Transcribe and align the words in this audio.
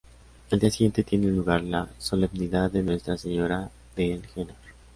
Al 0.49 0.57
día 0.59 0.71
siguiente 0.71 1.03
tiene 1.03 1.27
lugar 1.27 1.61
la 1.63 1.87
Solemnidad 1.99 2.71
de 2.71 2.81
Nuestra 2.81 3.19
Señora 3.19 3.69
de 3.95 4.13
El 4.13 4.27
Henar. 4.35 4.55